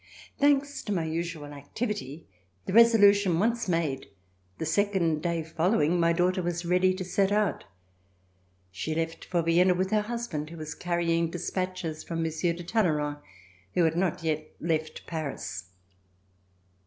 [0.39, 2.25] Thanks to my usual activity,
[2.65, 4.07] the resolution once made,
[4.57, 7.65] the second day following my daughter was ready to set out.
[8.71, 12.63] She left for Vienna with her husband, who was carrying dis patches from Monsieur de
[12.63, 13.17] Talleyrand
[13.75, 15.69] who had not yet left Paris.